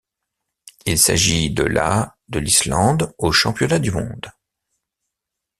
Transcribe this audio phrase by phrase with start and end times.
[0.87, 4.31] Il s'agit de la de l'Islande aux Championnats du monde.